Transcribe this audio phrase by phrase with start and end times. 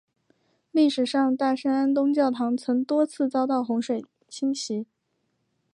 [0.71, 4.87] 历史上大圣安东教堂曾多次遭到洪水侵袭。